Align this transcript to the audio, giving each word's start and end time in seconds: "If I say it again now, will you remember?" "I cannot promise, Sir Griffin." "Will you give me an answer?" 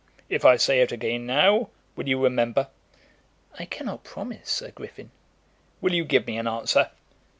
"If 0.29 0.43
I 0.45 0.55
say 0.55 0.81
it 0.81 0.91
again 0.91 1.27
now, 1.27 1.69
will 1.95 2.07
you 2.09 2.19
remember?" 2.23 2.69
"I 3.59 3.65
cannot 3.65 4.03
promise, 4.03 4.49
Sir 4.49 4.71
Griffin." 4.71 5.11
"Will 5.79 5.93
you 5.93 6.05
give 6.05 6.25
me 6.25 6.39
an 6.39 6.47
answer?" 6.47 6.89